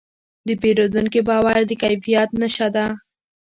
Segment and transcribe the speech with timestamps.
[0.47, 2.85] د پیرودونکي باور د کیفیت نښه ده.